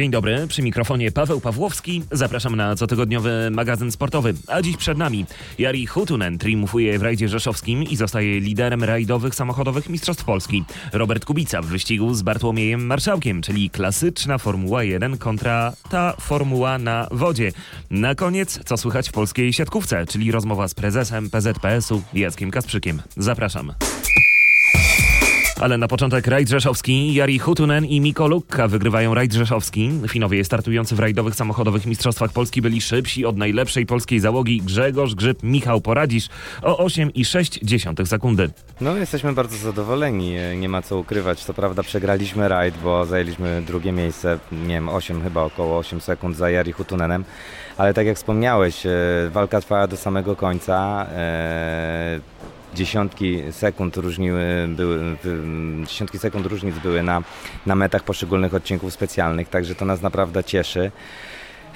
Dzień 0.00 0.10
dobry, 0.10 0.46
przy 0.48 0.62
mikrofonie 0.62 1.12
Paweł 1.12 1.40
Pawłowski. 1.40 2.02
Zapraszam 2.12 2.56
na 2.56 2.76
cotygodniowy 2.76 3.48
magazyn 3.50 3.92
sportowy. 3.92 4.34
A 4.46 4.62
dziś 4.62 4.76
przed 4.76 4.98
nami 4.98 5.26
Jari 5.58 5.86
Hutunen 5.86 6.38
triumfuje 6.38 6.98
w 6.98 7.02
rajdzie 7.02 7.28
rzeszowskim 7.28 7.82
i 7.82 7.96
zostaje 7.96 8.40
liderem 8.40 8.84
rajdowych 8.84 9.34
samochodowych 9.34 9.88
Mistrzostw 9.88 10.24
Polski. 10.24 10.64
Robert 10.92 11.24
Kubica 11.24 11.62
w 11.62 11.66
wyścigu 11.66 12.14
z 12.14 12.22
Bartłomiejem 12.22 12.86
Marszałkiem, 12.86 13.42
czyli 13.42 13.70
klasyczna 13.70 14.38
Formuła 14.38 14.84
1 14.84 15.18
kontra 15.18 15.72
ta 15.90 16.16
Formuła 16.20 16.78
na 16.78 17.08
wodzie. 17.10 17.52
Na 17.90 18.14
koniec, 18.14 18.60
co 18.64 18.76
słychać 18.76 19.08
w 19.08 19.12
polskiej 19.12 19.52
siatkówce, 19.52 20.06
czyli 20.06 20.32
rozmowa 20.32 20.68
z 20.68 20.74
prezesem 20.74 21.30
PZPS-u 21.30 22.02
Jackiem 22.14 22.50
Kasprzykiem. 22.50 23.02
Zapraszam. 23.16 23.72
Ale 25.60 25.78
na 25.78 25.88
początek 25.88 26.26
rajd 26.26 26.48
rzeszowski. 26.48 27.14
Jari 27.14 27.38
Hutunen 27.38 27.84
i 27.84 28.00
Miko 28.00 28.28
Lukka 28.28 28.68
wygrywają 28.68 29.14
rajd 29.14 29.32
rzeszowski. 29.32 29.90
Finowie 30.08 30.44
startujący 30.44 30.96
w 30.96 30.98
rajdowych 30.98 31.34
samochodowych 31.34 31.86
mistrzostwach 31.86 32.32
Polski 32.32 32.62
byli 32.62 32.80
szybsi 32.80 33.26
od 33.26 33.36
najlepszej 33.36 33.86
polskiej 33.86 34.20
załogi 34.20 34.62
Grzegorz 34.62 35.14
Grzyb, 35.14 35.42
Michał 35.42 35.80
Poradzisz 35.80 36.28
o 36.62 36.86
8,6 36.86 38.06
sekundy. 38.06 38.50
No 38.80 38.96
jesteśmy 38.96 39.32
bardzo 39.32 39.56
zadowoleni, 39.56 40.34
nie 40.56 40.68
ma 40.68 40.82
co 40.82 40.98
ukrywać. 40.98 41.44
Co 41.44 41.54
prawda 41.54 41.82
przegraliśmy 41.82 42.48
rajd, 42.48 42.74
bo 42.84 43.06
zajęliśmy 43.06 43.62
drugie 43.66 43.92
miejsce, 43.92 44.38
nie 44.52 44.74
wiem, 44.74 44.88
8 44.88 45.22
chyba 45.22 45.42
około 45.42 45.78
8 45.78 46.00
sekund 46.00 46.36
za 46.36 46.50
Jari 46.50 46.72
Hutunenem. 46.72 47.24
Ale 47.78 47.94
tak 47.94 48.06
jak 48.06 48.16
wspomniałeś, 48.16 48.86
e, 48.86 48.90
walka 49.32 49.60
trwała 49.60 49.86
do 49.86 49.96
samego 49.96 50.36
końca. 50.36 51.06
Dziesiątki 52.74 53.42
sekund 53.50 53.96
różniły, 53.96 54.68
były, 54.68 55.16
dziesiątki 55.86 56.18
sekund 56.18 56.46
różnic 56.46 56.78
były 56.78 57.02
na, 57.02 57.22
na 57.66 57.74
metach 57.74 58.02
poszczególnych 58.02 58.54
odcinków 58.54 58.92
specjalnych, 58.92 59.48
także 59.48 59.74
to 59.74 59.84
nas 59.84 60.02
naprawdę 60.02 60.44
cieszy. 60.44 60.90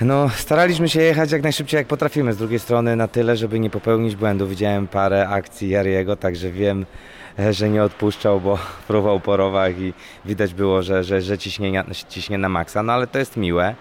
No, 0.01 0.29
staraliśmy 0.29 0.89
się 0.89 1.03
jechać 1.03 1.33
jak 1.33 1.43
najszybciej 1.43 1.79
jak 1.79 1.87
potrafimy. 1.87 2.33
Z 2.33 2.37
drugiej 2.37 2.59
strony 2.59 2.97
na 2.97 3.09
tyle, 3.09 3.37
żeby 3.37 3.61
nie 3.61 3.71
popełnić 3.71 4.17
błędu. 4.17 4.47
Widziałem 4.47 4.89
parę 4.89 5.29
akcji 5.29 5.69
Jariego, 5.69 6.17
także 6.17 6.51
wiem, 6.51 6.87
że 7.51 7.71
nie 7.71 7.83
odpuszczał, 7.83 8.41
bo 8.41 8.59
próbował 8.89 9.21
po 9.21 9.37
rowach 9.37 9.79
i 9.79 9.93
widać 10.25 10.55
było, 10.55 10.83
że, 10.83 11.05
że, 11.05 11.23
że 11.23 11.39
ciśnie, 11.39 11.85
ciśnie 12.09 12.39
na 12.39 12.49
maksa, 12.49 12.83
no 12.83 12.93
ale 12.93 13.07
to 13.07 13.19
jest 13.19 13.37
miłe. 13.37 13.75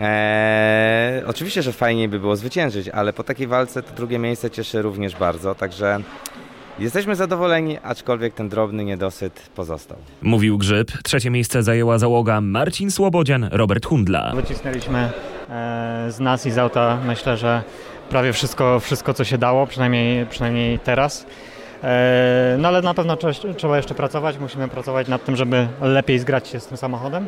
Eee, 0.00 1.24
oczywiście, 1.24 1.62
że 1.62 1.72
fajniej 1.72 2.08
by 2.08 2.18
było 2.18 2.36
zwyciężyć, 2.36 2.88
ale 2.88 3.12
po 3.12 3.24
takiej 3.24 3.46
walce 3.46 3.82
to 3.82 3.94
drugie 3.94 4.18
miejsce 4.18 4.50
cieszy 4.50 4.82
również 4.82 5.16
bardzo, 5.16 5.54
także 5.54 6.00
Jesteśmy 6.80 7.16
zadowoleni, 7.16 7.78
aczkolwiek 7.82 8.34
ten 8.34 8.48
drobny 8.48 8.84
niedosyt 8.84 9.50
pozostał. 9.54 9.98
Mówił 10.22 10.58
Grzyb. 10.58 10.92
Trzecie 11.04 11.30
miejsce 11.30 11.62
zajęła 11.62 11.98
załoga 11.98 12.40
Marcin 12.40 12.90
Słobodzian, 12.90 13.48
Robert 13.52 13.86
Hundla. 13.86 14.32
Wycisnęliśmy 14.34 14.98
e, 15.50 16.06
z 16.08 16.20
nas 16.20 16.46
i 16.46 16.50
z 16.50 16.58
auta, 16.58 16.98
myślę, 17.06 17.36
że 17.36 17.62
prawie 18.08 18.32
wszystko, 18.32 18.80
wszystko 18.80 19.14
co 19.14 19.24
się 19.24 19.38
dało, 19.38 19.66
przynajmniej, 19.66 20.26
przynajmniej 20.26 20.78
teraz. 20.78 21.26
E, 21.82 22.56
no 22.58 22.68
ale 22.68 22.82
na 22.82 22.94
pewno 22.94 23.16
trzeba 23.56 23.76
jeszcze 23.76 23.94
pracować, 23.94 24.38
musimy 24.38 24.68
pracować 24.68 25.08
nad 25.08 25.24
tym, 25.24 25.36
żeby 25.36 25.68
lepiej 25.80 26.18
zgrać 26.18 26.48
się 26.48 26.60
z 26.60 26.66
tym 26.66 26.76
samochodem. 26.76 27.26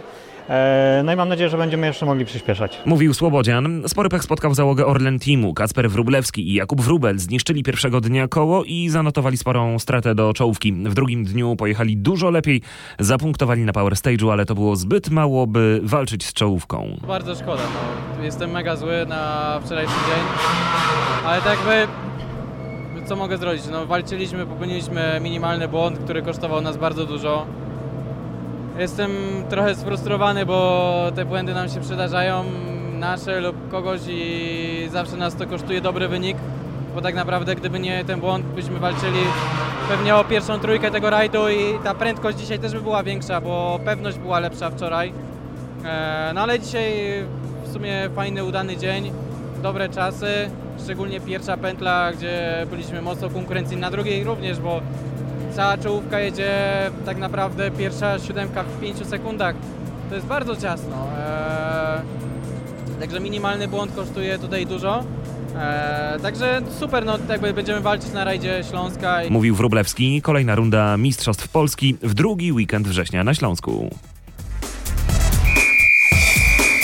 E, 0.49 1.03
no 1.05 1.13
i 1.13 1.17
mam 1.17 1.29
nadzieję, 1.29 1.49
że 1.49 1.59
będziemy 1.59 1.87
jeszcze 1.87 2.07
mogli 2.07 2.25
przyspieszać. 2.25 2.79
Mówił 2.87 3.15
Słobodzian. 3.15 3.83
Spory 3.87 4.09
pech 4.09 4.23
spotkał 4.23 4.55
załogę 4.55 4.87
Orlen 4.87 5.19
Teamu. 5.19 5.55
Kacper 5.55 5.91
Wrublewski 5.91 6.51
i 6.51 6.55
Jakub 6.55 6.81
Wrubel 6.81 7.19
zniszczyli 7.19 7.63
pierwszego 7.63 8.01
dnia 8.01 8.29
koło 8.29 8.65
i 8.65 8.89
zanotowali 8.89 9.37
sporą 9.37 9.79
stratę 9.79 10.15
do 10.15 10.33
czołówki. 10.33 10.73
W 10.73 10.95
drugim 10.95 11.25
dniu 11.25 11.57
pojechali 11.57 11.97
dużo 11.97 12.31
lepiej, 12.31 12.63
zapunktowali 12.99 13.65
na 13.65 13.73
Power 13.73 13.93
Stage'u, 13.93 14.33
ale 14.33 14.47
to 14.47 14.55
było 14.55 14.77
zbyt 14.77 15.11
mało, 15.11 15.47
by 15.47 15.81
walczyć 15.83 16.27
z 16.27 16.33
czołówką. 16.33 16.97
Bardzo 17.07 17.35
szkoda. 17.35 17.63
No. 18.19 18.25
Jestem 18.25 18.51
mega 18.51 18.77
zły 18.77 19.07
na 19.09 19.61
wczorajszy 19.65 19.93
dzień, 19.93 20.25
ale 21.27 21.43
tak 21.43 21.59
by 21.59 21.87
co 23.13 23.17
mogę 23.17 23.37
zrobić? 23.37 23.63
No, 23.71 23.87
walczyliśmy, 23.87 24.47
popełniliśmy 24.47 25.21
minimalny 25.23 25.69
błąd, 25.69 25.99
który 25.99 26.23
kosztował 26.23 26.61
nas 26.61 26.77
bardzo 26.77 27.07
dużo. 27.07 27.47
Jestem 28.79 29.11
trochę 29.49 29.75
sfrustrowany, 29.75 30.47
bo 30.47 31.13
te 31.15 31.25
błędy 31.25 31.55
nam 31.55 31.69
się 31.69 31.81
przydarzają, 31.81 32.45
nasze 32.93 33.41
lub 33.41 33.71
kogoś 33.71 34.01
i 34.09 34.89
zawsze 34.93 35.17
nas 35.17 35.37
to 35.37 35.47
kosztuje 35.47 35.81
dobry 35.81 36.09
wynik, 36.09 36.37
bo 36.95 37.01
tak 37.01 37.15
naprawdę 37.15 37.55
gdyby 37.55 37.81
nie 37.81 38.05
ten 38.05 38.21
błąd, 38.21 38.47
byśmy 38.47 38.79
walczyli 38.79 39.21
pewnie 39.89 40.17
o 40.17 40.25
pierwszą 40.25 40.59
trójkę 40.59 40.91
tego 40.91 41.11
rajdu 41.11 41.49
i 41.49 41.79
ta 41.85 41.95
prędkość 41.95 42.39
dzisiaj 42.39 42.59
też 42.59 42.73
by 42.73 42.81
była 42.81 43.03
większa, 43.03 43.41
bo 43.41 43.81
pewność 43.85 44.19
była 44.19 44.41
lepsza 44.41 44.71
wczoraj. 44.71 45.13
E, 45.85 46.31
no 46.35 46.41
ale 46.41 46.61
dzisiaj 46.61 46.93
w 47.65 47.73
sumie 47.73 48.11
fajny, 48.15 48.45
udany 48.45 48.77
dzień, 48.77 49.13
dobre 49.63 49.89
czasy, 49.89 50.51
szczególnie 50.85 51.21
pierwsza 51.21 51.57
pętla, 51.57 52.13
gdzie 52.13 52.67
byliśmy 52.71 53.03
mocno 53.03 53.31
konkurencyjni, 53.31 53.81
na 53.81 53.91
drugiej 53.91 54.25
również, 54.25 54.61
bo 54.61 54.81
cała 55.55 55.79
czołówka 55.79 56.21
jedzie 56.21 56.51
tak 57.07 57.19
naprawdę 57.19 57.71
pierwsza 57.71 58.19
siódemka 58.19 58.63
w 58.63 58.81
5 58.81 59.07
sekundach. 59.07 59.55
To 60.09 60.15
jest 60.15 60.27
bardzo 60.27 60.57
ciasno. 60.57 61.07
Eee, 61.19 63.01
także 63.01 63.21
minimalny 63.21 63.69
błąd 63.69 63.95
kosztuje 63.95 64.39
tutaj 64.39 64.67
dużo. 64.67 65.05
Eee, 65.57 66.21
także 66.21 66.61
super, 66.79 67.05
no 67.05 67.19
jakby 67.29 67.53
będziemy 67.53 67.81
walczyć 67.81 68.13
na 68.13 68.25
rajdzie 68.25 68.65
Śląska. 68.71 69.21
Mówił 69.31 69.55
Wróblewski, 69.55 70.23
kolejna 70.23 70.55
runda 70.55 70.97
Mistrzostw 70.97 71.49
Polski 71.49 71.97
w 72.03 72.15
drugi 72.15 72.53
weekend 72.53 72.89
września 72.89 73.25
na 73.25 73.35
Śląsku. 73.35 73.91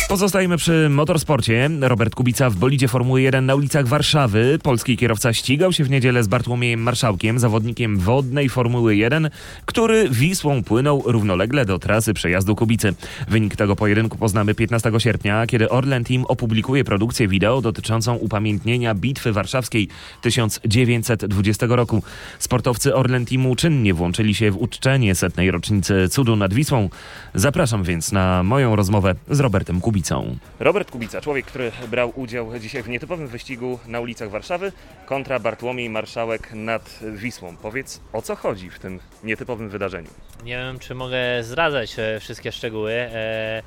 Pozostajemy 0.08 0.56
przy 0.56 0.88
motorsporcie. 0.90 1.70
Robert 1.80 2.14
Kubica 2.14 2.50
w 2.50 2.56
bolidzie 2.56 2.88
Formuły 2.88 3.22
1 3.22 3.46
na 3.46 3.54
ulicach 3.54 3.86
Warszawy. 3.86 4.58
Polski 4.62 4.96
kierowca 4.96 5.32
ścigał 5.32 5.72
się 5.72 5.84
w 5.84 5.90
niedzielę 5.90 6.22
z 6.22 6.28
Bartłomiejem 6.28 6.80
Marszałkiem, 6.80 7.38
zawodnikiem 7.38 7.98
wodnej 7.98 8.48
Formuły 8.48 8.96
1, 8.96 9.30
który 9.64 10.08
Wisłą 10.10 10.62
płynął 10.62 11.02
równolegle 11.06 11.64
do 11.64 11.78
trasy 11.78 12.14
przejazdu 12.14 12.56
Kubicy. 12.56 12.94
Wynik 13.28 13.56
tego 13.56 13.76
pojedynku 13.76 14.18
poznamy 14.18 14.54
15 14.54 14.92
sierpnia, 14.98 15.46
kiedy 15.46 15.68
Orlen 15.68 16.04
Team 16.04 16.24
opublikuje 16.24 16.84
produkcję 16.84 17.28
wideo 17.28 17.60
dotyczącą 17.60 18.14
upamiętnienia 18.14 18.94
Bitwy 18.94 19.32
Warszawskiej 19.32 19.88
1920 20.22 21.66
roku. 21.68 22.02
Sportowcy 22.38 22.94
Orlen 22.94 23.26
Teamu 23.26 23.56
czynnie 23.56 23.94
włączyli 23.94 24.34
się 24.34 24.50
w 24.50 24.56
uczczenie 24.56 25.14
setnej 25.14 25.50
rocznicy 25.50 26.08
cudu 26.08 26.36
nad 26.36 26.54
Wisłą. 26.54 26.90
Zapraszam 27.34 27.82
więc 27.82 28.12
na 28.12 28.42
moją 28.42 28.76
rozmowę 28.76 29.14
z 29.30 29.40
Robertem 29.40 29.80
Kubicą. 29.80 29.97
Kubicą. 29.98 30.36
Robert 30.60 30.90
Kubica, 30.90 31.20
człowiek, 31.20 31.46
który 31.46 31.72
brał 31.88 32.12
udział 32.14 32.58
dzisiaj 32.58 32.82
w 32.82 32.88
nietypowym 32.88 33.28
wyścigu 33.28 33.78
na 33.86 34.00
ulicach 34.00 34.30
Warszawy 34.30 34.72
kontra 35.06 35.38
Bartłomiej 35.38 35.90
Marszałek 35.90 36.52
nad 36.52 36.98
Wisłą. 37.12 37.56
Powiedz, 37.56 38.00
o 38.12 38.22
co 38.22 38.36
chodzi 38.36 38.70
w 38.70 38.78
tym 38.78 39.00
nietypowym 39.24 39.68
wydarzeniu? 39.68 40.10
Nie 40.44 40.56
wiem, 40.56 40.78
czy 40.78 40.94
mogę 40.94 41.18
zdradzać 41.42 41.98
e, 41.98 42.20
wszystkie 42.20 42.52
szczegóły. 42.52 42.92
E, 42.92 43.62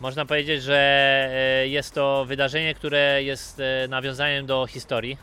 można 0.00 0.26
powiedzieć, 0.26 0.62
że 0.62 0.78
e, 1.32 1.68
jest 1.68 1.94
to 1.94 2.24
wydarzenie, 2.24 2.74
które 2.74 3.22
jest 3.22 3.62
nawiązaniem 3.88 4.46
do 4.46 4.66
historii 4.66 5.18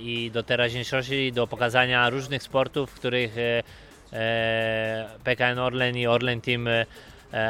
i 0.00 0.30
do 0.30 0.42
teraźniejszości, 0.42 1.32
do 1.32 1.46
pokazania 1.46 2.10
różnych 2.10 2.42
sportów, 2.42 2.90
w 2.90 2.94
których 2.94 3.34
PKN 5.24 5.58
Orlen 5.58 5.96
i 5.96 6.06
Orlen 6.06 6.40
Team 6.40 6.68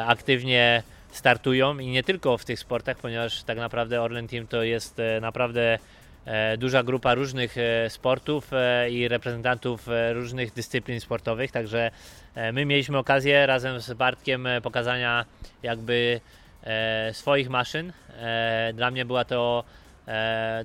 aktywnie 0.06 0.82
startują 1.14 1.78
i 1.78 1.86
nie 1.86 2.02
tylko 2.02 2.38
w 2.38 2.44
tych 2.44 2.58
sportach, 2.58 2.96
ponieważ 2.96 3.42
tak 3.42 3.58
naprawdę 3.58 4.02
Orlen 4.02 4.28
Team 4.28 4.46
to 4.46 4.62
jest 4.62 5.00
e, 5.00 5.20
naprawdę 5.20 5.78
e, 6.24 6.56
duża 6.56 6.82
grupa 6.82 7.14
różnych 7.14 7.58
e, 7.58 7.90
sportów 7.90 8.50
i 8.90 9.08
reprezentantów 9.08 9.88
różnych 10.12 10.52
dyscyplin 10.52 11.00
sportowych, 11.00 11.52
także 11.52 11.90
my 12.52 12.64
mieliśmy 12.64 12.98
okazję 12.98 13.46
razem 13.46 13.80
z 13.80 13.92
Bartkiem 13.92 14.48
pokazania 14.62 15.24
jakby 15.62 16.20
swoich 17.12 17.50
maszyn. 17.50 17.92
Dla 18.74 18.90
mnie 18.90 19.04
była 19.04 19.24
to 19.24 19.64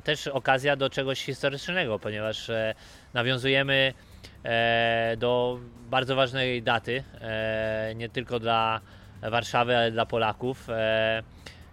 też 0.04 0.28
okazja 0.28 0.76
do 0.76 0.90
czegoś 0.90 1.24
historycznego, 1.24 2.00
ponieważ 2.00 2.52
nawiązujemy 3.14 3.94
do 5.18 5.60
bardzo 5.90 6.16
ważnej 6.16 6.64
daty, 6.64 7.04
nie 7.96 8.10
tylko 8.10 8.40
dla 8.40 8.82
Warszawy, 9.22 9.78
ale 9.78 9.92
dla 9.92 10.06
Polaków. 10.06 10.70
E, 10.70 11.24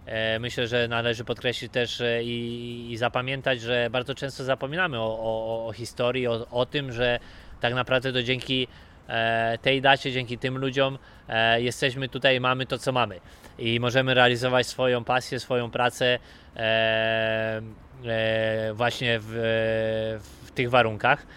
e, 0.05 0.39
Myślę, 0.39 0.67
że 0.67 0.87
należy 0.87 1.23
podkreślić 1.23 1.71
też 1.71 2.03
i, 2.23 2.87
i 2.91 2.97
zapamiętać, 2.97 3.61
że 3.61 3.89
bardzo 3.91 4.15
często 4.15 4.43
zapominamy 4.43 4.99
o, 4.99 5.19
o, 5.19 5.67
o 5.67 5.73
historii, 5.73 6.27
o, 6.27 6.47
o 6.51 6.65
tym, 6.65 6.91
że 6.91 7.19
tak 7.61 7.73
naprawdę 7.73 8.13
to 8.13 8.23
dzięki 8.23 8.67
e, 9.07 9.57
tej 9.61 9.81
dacie, 9.81 10.11
dzięki 10.11 10.37
tym 10.37 10.57
ludziom 10.57 10.97
jesteśmy 11.57 12.09
tutaj, 12.09 12.39
mamy 12.39 12.65
to, 12.65 12.77
co 12.77 12.91
mamy 12.91 13.19
i 13.59 13.79
możemy 13.79 14.13
realizować 14.13 14.67
swoją 14.67 15.03
pasję, 15.03 15.39
swoją 15.39 15.71
pracę 15.71 16.19
właśnie 18.73 19.19
w, 19.21 19.29
w 20.45 20.51
tych 20.51 20.69
warunkach. 20.69 21.27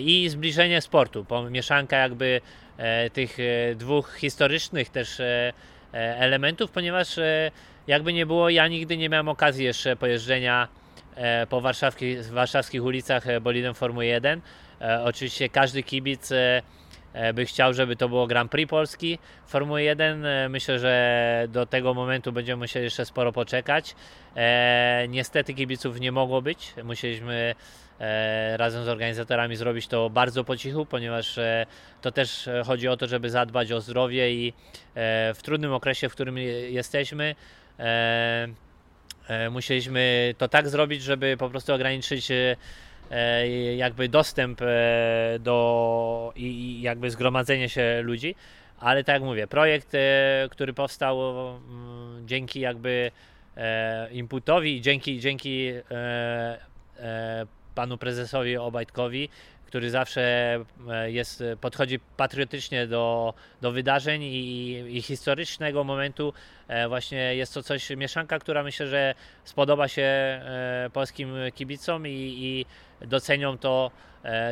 I 0.00 0.28
zbliżenie 0.28 0.80
sportu, 0.80 1.24
po- 1.24 1.50
mieszanka 1.50 1.96
jakby 1.96 2.40
tych 3.12 3.36
e, 3.40 3.74
dwóch 3.74 4.14
historycznych 4.16 4.88
też 4.88 5.20
e, 5.20 5.52
e, 5.94 6.16
elementów, 6.18 6.70
ponieważ 6.70 7.18
e, 7.18 7.50
jakby 7.86 8.12
nie 8.12 8.26
było, 8.26 8.50
ja 8.50 8.68
nigdy 8.68 8.96
nie 8.96 9.08
miałem 9.08 9.28
okazji 9.28 9.64
jeszcze 9.64 9.96
pojeżdżenia 9.96 10.68
e, 11.14 11.46
po 11.46 11.60
warszawskich, 11.60 12.24
warszawskich 12.26 12.84
ulicach 12.84 13.26
e, 13.28 13.40
bolidem 13.40 13.74
Formuły 13.74 14.06
1. 14.06 14.40
E, 14.80 15.02
Oczywiście 15.04 15.48
każdy 15.48 15.82
kibic 15.82 16.32
e, 16.32 16.62
e, 17.12 17.32
by 17.32 17.46
chciał, 17.46 17.74
żeby 17.74 17.96
to 17.96 18.08
było 18.08 18.26
Grand 18.26 18.50
Prix 18.50 18.70
Polski 18.70 19.18
Formuły 19.46 19.82
1. 19.82 20.26
E, 20.26 20.48
Myślę, 20.48 20.78
że 20.78 21.46
do 21.48 21.66
tego 21.66 21.94
momentu 21.94 22.32
będziemy 22.32 22.60
musieli 22.60 22.84
jeszcze 22.84 23.04
sporo 23.04 23.32
poczekać. 23.32 23.94
E, 24.36 25.06
Niestety 25.08 25.54
kibiców 25.54 26.00
nie 26.00 26.12
mogło 26.12 26.42
być. 26.42 26.74
Musieliśmy 26.84 27.34
e, 27.34 27.54
razem 28.56 28.84
z 28.84 28.88
organizatorami 28.88 29.56
zrobić 29.56 29.86
to 29.86 30.10
bardzo 30.10 30.44
po 30.44 30.56
cichu, 30.56 30.86
ponieważ 30.86 31.38
e, 31.38 31.66
to 32.02 32.10
też 32.12 32.48
e, 32.48 32.62
chodzi 32.66 32.88
o 32.88 32.96
to, 32.96 33.06
żeby 33.06 33.30
zadbać 33.30 33.72
o 33.72 33.80
zdrowie 33.80 34.32
i 34.34 34.48
e, 34.48 34.52
w 35.34 35.42
trudnym 35.42 35.72
okresie, 35.72 36.08
w 36.08 36.12
którym 36.12 36.38
je- 36.38 36.70
jesteśmy, 36.70 37.34
e, 37.78 38.48
e, 39.28 39.50
musieliśmy 39.50 40.34
to 40.38 40.48
tak 40.48 40.68
zrobić, 40.68 41.02
żeby 41.02 41.36
po 41.38 41.50
prostu 41.50 41.72
ograniczyć 41.74 42.30
e, 42.30 42.56
e, 43.10 43.76
jakby 43.76 44.08
dostęp 44.08 44.62
e, 44.62 44.66
do 45.40 46.32
i, 46.36 46.82
jakby 46.82 47.10
zgromadzenie 47.10 47.68
się 47.68 48.00
ludzi. 48.02 48.34
Ale 48.78 49.04
tak 49.04 49.12
jak 49.12 49.22
mówię, 49.22 49.46
projekt, 49.46 49.94
e, 49.94 50.48
który 50.50 50.72
powstał 50.72 51.18
dzięki 52.24 52.60
jakby 52.60 53.10
e, 53.56 54.08
inputowi 54.12 54.80
dzięki, 54.80 55.20
dzięki 55.20 55.68
e, 55.68 56.58
e, 56.98 57.46
panu 57.74 57.98
prezesowi 57.98 58.56
Obajtkowi, 58.56 59.28
który 59.70 59.90
zawsze 59.90 60.22
e, 60.88 61.10
jest, 61.10 61.42
podchodzi 61.60 61.98
patriotycznie 62.16 62.86
do, 62.86 63.34
do 63.60 63.72
wydarzeń 63.72 64.22
i, 64.22 64.70
i 64.96 65.02
historycznego 65.02 65.84
momentu. 65.84 66.32
E, 66.68 66.88
Właśnie 66.88 67.36
jest 67.36 67.54
to 67.54 67.62
coś, 67.62 67.90
mieszanka, 67.90 68.38
która 68.38 68.62
myślę, 68.62 68.86
że 68.86 69.14
spodoba 69.44 69.88
się 69.88 70.02
e, 70.02 70.90
polskim 70.92 71.34
kibicom 71.54 72.06
i, 72.06 72.10
i 72.10 72.66
docenią 73.06 73.58
to 73.58 73.90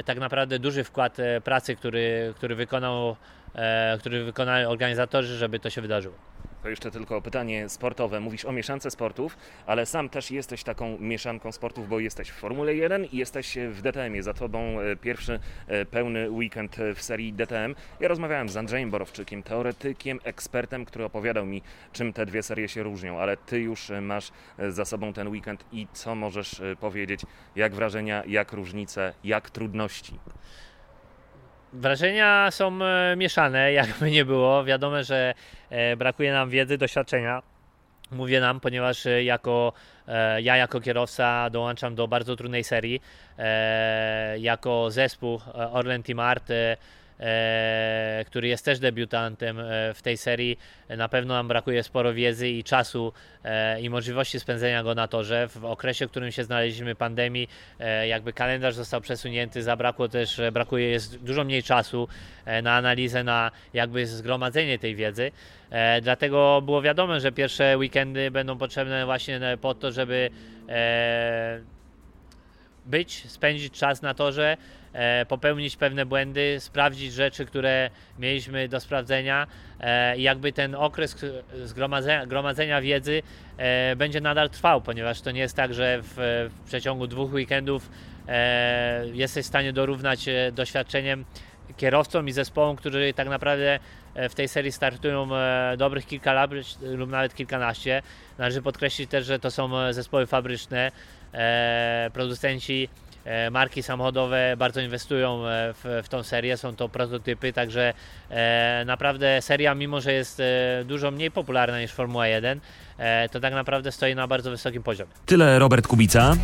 tak 0.05 0.19
naprawdę 0.19 0.59
duży 0.59 0.85
wkład 0.85 1.17
pracy, 1.44 1.76
który, 1.76 2.35
który, 2.37 2.55
wykonał, 2.55 3.17
który 3.99 4.25
wykonali 4.25 4.67
organizatorzy, 4.67 5.37
żeby 5.37 5.59
to 5.59 5.71
się 5.71 5.81
wydarzyło. 5.81 6.14
To 6.63 6.69
jeszcze 6.69 6.91
tylko 6.91 7.23
pytanie 7.23 7.69
sportowe. 7.69 8.21
Mówisz 8.21 8.45
o 8.45 8.53
mieszance 8.53 8.91
sportów, 8.91 9.37
ale 9.67 9.87
sam 9.87 10.09
też 10.09 10.31
jesteś 10.31 10.63
taką 10.63 10.99
mieszanką 10.99 11.53
sportów, 11.53 11.89
bo 11.89 12.01
jesteś 12.01 12.29
w 12.29 12.35
Formule 12.35 12.75
1 12.75 13.05
i 13.05 13.17
jesteś 13.17 13.59
w 13.71 13.83
DTM-ie. 13.83 14.23
Za 14.23 14.35
tobą 14.35 14.81
e, 14.81 14.97
pierwszy 14.97 15.41
e, 15.67 15.87
pełny 15.87 16.31
weekend 16.31 16.77
w 16.95 17.03
serii 17.03 17.33
DTM. 17.33 17.75
Ja 18.01 18.09
rozmawiałem 18.09 18.49
z 18.49 18.57
Andrzejem 18.57 18.91
Borowczykiem, 18.91 19.43
teoretykiem, 19.43 20.21
ekspertem, 20.25 20.85
który 20.85 21.05
opowiadał 21.05 21.47
mi, 21.47 21.63
czym 21.93 22.13
te 22.13 22.27
dwie 22.27 22.43
serie 22.43 22.69
się 22.69 22.83
różnią, 22.83 23.19
ale 23.19 23.37
ty 23.37 23.61
już 23.61 23.91
e, 23.91 24.01
masz 24.01 24.31
za 24.69 24.85
sobą 24.85 25.13
ten 25.13 25.29
weekend 25.29 25.65
i 25.73 25.87
co 25.93 26.15
możesz 26.15 26.63
powiedzieć? 26.81 27.21
Jak 27.57 27.75
wrażenia, 27.75 28.23
jak 28.27 28.53
różnice, 28.53 29.15
jak 29.25 29.51
trudności? 29.51 30.19
Wrażenia 31.73 32.50
są 32.50 32.79
e, 32.82 33.17
mieszane, 33.17 33.73
jakby 33.82 34.11
nie 34.11 34.25
było. 34.25 34.65
Wiadomo, 34.65 35.03
że 35.03 35.35
e, 35.70 35.97
brakuje 35.97 36.32
nam 36.32 36.50
wiedzy, 36.50 36.79
doświadczenia. 36.79 37.43
Mówię 38.11 38.41
nam, 38.41 38.61
ponieważ 38.61 39.06
e, 39.06 39.25
jako, 39.25 39.73
ja 40.43 40.56
jako 40.56 40.81
kierowca 40.81 41.50
dołączam 41.50 41.94
do 41.94 42.09
bardzo 42.09 42.37
trudnej 42.37 42.65
serii. 42.65 43.00
Jako 44.38 44.91
zespół 44.91 45.41
Orlen 45.55 46.03
Team 46.03 46.20
Art, 46.20 46.49
który 48.26 48.49
jest 48.49 48.65
też 48.65 48.79
debiutantem 48.79 49.61
e, 49.61 49.94
w 49.94 50.03
tej 50.03 50.17
serii, 50.17 50.59
e, 50.88 50.97
na 50.97 51.09
pewno 51.09 51.35
nam 51.35 51.49
brakuje 51.49 51.82
sporo 51.82 52.15
wiedzy 52.15 52.49
i 52.49 52.65
czasu 52.65 53.12
e, 53.44 53.81
i 53.81 53.91
możliwości 53.91 54.41
spędzenia 54.41 54.82
go 54.82 54.94
na 54.94 55.09
torze. 55.09 55.49
W 55.49 55.65
okresie, 55.65 56.06
w 56.06 56.11
którym 56.11 56.32
się 56.32 56.44
znaleźliśmy 56.44 56.94
pandemii, 56.94 57.49
e, 57.81 58.09
jakby 58.09 58.32
kalendarz 58.32 58.75
został 58.75 59.00
przesunięty, 59.00 59.62
zabrakło 59.62 60.09
też, 60.09 60.38
e, 60.38 60.53
brakuje, 60.53 60.88
jest 60.88 61.19
dużo 61.19 61.44
mniej 61.44 61.62
czasu 61.62 62.09
e, 62.44 62.62
na 62.62 62.76
analizę, 62.76 63.25
na 63.25 63.50
jakby 63.75 64.06
zgromadzenie 64.06 64.79
tej 64.79 64.94
wiedzy. 64.94 65.31
E, 65.71 66.00
Dlatego 66.00 66.62
było 66.64 66.82
wiadomo, 66.82 67.21
że 67.21 67.32
pierwsze 67.32 67.79
weekendy 67.79 68.31
będą 68.31 68.59
potrzebne 68.59 69.05
właśnie 69.05 69.41
po 69.61 69.75
to, 69.75 69.93
żeby 69.93 70.31
e, 70.69 71.61
być, 72.88 73.31
spędzić 73.31 73.73
czas 73.73 74.02
na 74.02 74.14
torze, 74.14 74.56
e, 74.93 75.26
popełnić 75.26 75.76
pewne 75.76 76.06
błędy, 76.06 76.56
sprawdzić 76.61 77.12
rzeczy, 77.12 77.46
które 77.46 77.90
mieliśmy 78.19 78.69
do 78.69 78.81
sprawdzenia 78.81 79.46
e, 79.81 80.19
i 80.19 80.23
jakby 80.23 80.52
ten 80.52 80.75
okres 80.75 81.17
zgromadzenia 81.64 82.26
gromadzenia 82.26 82.81
wiedzy 82.81 83.23
e, 83.56 83.96
będzie 83.96 84.20
nadal 84.20 84.50
trwał, 84.50 84.81
ponieważ 84.81 85.20
to 85.20 85.31
nie 85.31 85.40
jest 85.40 85.56
tak, 85.56 85.75
że 85.75 86.02
w, 86.02 86.14
w 86.50 86.67
przeciągu 86.67 87.06
dwóch 87.06 87.32
weekendów 87.32 87.90
e, 88.29 89.05
jesteś 89.12 89.44
w 89.44 89.49
stanie 89.49 89.73
dorównać 89.73 90.26
doświadczeniem 90.52 91.25
kierowcom 91.76 92.29
i 92.29 92.32
zespołom, 92.32 92.76
którzy 92.76 93.12
tak 93.14 93.29
naprawdę 93.29 93.79
w 94.14 94.35
tej 94.35 94.49
serii 94.49 94.73
startują 94.73 95.29
dobrych 95.76 96.06
kilka 96.06 96.32
lat 96.32 96.50
lub 96.82 97.11
nawet 97.11 97.35
kilkanaście. 97.35 98.02
Należy 98.38 98.62
podkreślić 98.62 99.11
też, 99.11 99.26
że 99.26 99.38
to 99.38 99.50
są 99.50 99.93
zespoły 99.93 100.26
fabryczne, 100.26 100.93
producenci 102.13 102.89
e, 103.25 103.51
marki 103.51 103.83
samochodowe 103.83 104.55
bardzo 104.59 104.81
inwestują 104.81 105.47
e, 105.47 105.75
w, 105.75 106.03
w 106.05 106.09
tą 106.09 106.23
serię, 106.23 106.57
są 106.57 106.77
to 106.77 106.89
prototypy, 106.89 107.53
także 107.53 107.95
e, 108.31 108.83
naprawdę 108.87 109.43
seria, 109.43 109.75
mimo 109.75 110.00
że 110.00 110.12
jest 110.12 110.41
e, 110.41 110.85
dużo 110.85 111.11
mniej 111.11 111.31
popularna 111.31 111.81
niż 111.81 111.93
Formuła 111.93 112.26
1, 112.26 112.61
e, 112.99 113.29
to 113.29 113.41
tak 113.41 113.55
naprawdę 113.55 113.93
stoi 113.93 114.14
na 114.14 114.26
bardzo 114.26 114.50
wysokim 114.50 114.83
poziomie. 114.83 115.11
Tyle 115.26 115.59
Robert 115.59 115.87
Kubica. 115.87 116.37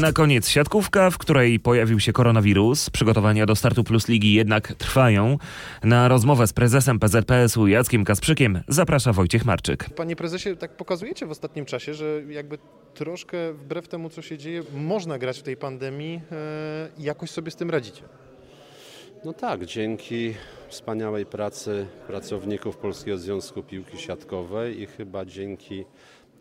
Na 0.00 0.12
koniec 0.12 0.48
siatkówka, 0.48 1.10
w 1.10 1.18
której 1.18 1.60
pojawił 1.60 2.00
się 2.00 2.12
koronawirus. 2.12 2.90
Przygotowania 2.90 3.46
do 3.46 3.56
startu 3.56 3.84
Plus 3.84 4.08
Ligi 4.08 4.34
jednak 4.34 4.74
trwają. 4.74 5.38
Na 5.84 6.08
rozmowę 6.08 6.46
z 6.46 6.52
prezesem 6.52 6.98
PZPS-u 6.98 7.66
Jackiem 7.66 8.04
Kasprzykiem 8.04 8.60
zaprasza 8.68 9.12
Wojciech 9.12 9.44
Marczyk. 9.44 9.90
Panie 9.90 10.16
prezesie, 10.16 10.56
tak 10.56 10.76
pokazujecie 10.76 11.26
w 11.26 11.30
ostatnim 11.30 11.64
czasie, 11.64 11.94
że 11.94 12.22
jakby 12.28 12.58
troszkę 12.94 13.52
wbrew 13.52 13.88
temu, 13.88 14.10
co 14.10 14.22
się 14.22 14.38
dzieje, 14.38 14.62
można 14.74 15.18
grać 15.18 15.38
w 15.38 15.42
tej 15.42 15.56
pandemii 15.56 16.20
e, 16.32 16.88
i 16.98 17.02
jakoś 17.02 17.30
sobie 17.30 17.50
z 17.50 17.56
tym 17.56 17.70
radzicie. 17.70 18.02
No 19.24 19.32
tak, 19.32 19.64
dzięki 19.66 20.34
wspaniałej 20.68 21.26
pracy 21.26 21.86
pracowników 22.06 22.76
Polskiego 22.76 23.18
Związku 23.18 23.62
Piłki 23.62 23.98
Siatkowej 23.98 24.80
i 24.80 24.86
chyba 24.86 25.24
dzięki 25.24 25.84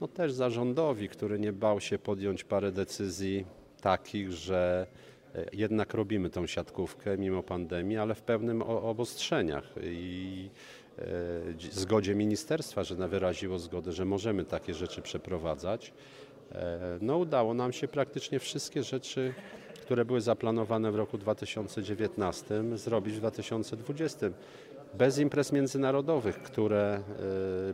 no 0.02 0.08
też 0.08 0.34
zarządowi, 0.34 1.10
który 1.10 1.40
nie 1.40 1.54
bał 1.54 1.80
się 1.80 2.00
podjąć 2.00 2.44
parę 2.44 2.72
decyzji 2.72 3.46
takich, 3.82 4.32
że 4.32 4.88
e, 5.36 5.46
jednak 5.54 5.94
robimy 5.94 6.30
tą 6.30 6.48
siatkówkę 6.48 7.18
mimo 7.18 7.44
pandemii, 7.44 7.98
ale 7.98 8.16
w 8.16 8.22
pewnym 8.22 8.62
obostrzeniach 8.62 9.74
i 9.84 10.50
e, 10.98 11.04
dzi- 11.54 11.72
zgodzie 11.72 12.16
ministerstwa, 12.16 12.84
że 12.84 12.96
wyraziło 13.08 13.60
zgodę, 13.60 13.92
że 13.92 14.06
możemy 14.06 14.46
takie 14.46 14.74
rzeczy 14.74 15.02
przeprowadzać. 15.02 15.94
E, 16.52 16.98
No 17.02 17.18
udało 17.18 17.54
nam 17.54 17.74
się 17.74 17.88
praktycznie 17.88 18.40
wszystkie 18.40 18.84
rzeczy, 18.84 19.34
które 19.82 20.06
były 20.06 20.22
zaplanowane 20.22 20.92
w 20.92 20.96
roku 20.96 21.18
2019 21.18 22.78
zrobić 22.78 23.14
w 23.16 23.18
2020. 23.18 24.30
Bez 24.94 25.20
imprez 25.20 25.52
międzynarodowych, 25.52 26.36
które 26.44 27.02